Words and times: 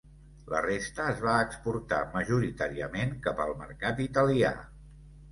La 0.51 0.59
resta 0.65 1.03
es 1.09 1.19
va 1.25 1.33
exportar 1.47 1.99
majoritàriament 2.15 3.13
cap 3.27 3.43
al 3.45 3.53
mercat 3.59 4.01
italià. 4.07 4.51